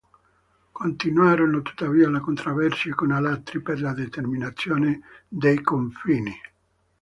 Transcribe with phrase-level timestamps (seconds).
[0.71, 6.33] Continuarono tuttavia le controversie con Alatri, per la determinazione dei confini.